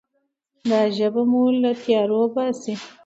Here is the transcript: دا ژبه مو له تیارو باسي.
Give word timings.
دا 0.69 0.81
ژبه 0.97 1.23
مو 1.29 1.43
له 1.61 1.71
تیارو 1.81 2.21
باسي. 2.33 2.73